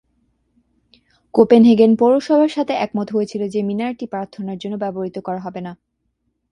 Copenhagen 1.33 1.91
পৌরসভার 1.95 2.49
সাথে 2.49 2.73
একমত 2.75 3.07
হয়েছিল 3.11 3.41
যে 3.47 3.59
মিনারটি 3.61 4.05
প্রার্থনার 4.07 4.57
জন্য 4.57 4.75
ব্যবহৃত 4.77 5.17
করা 5.19 5.39
হবে 5.39 5.61
না। 5.61 5.71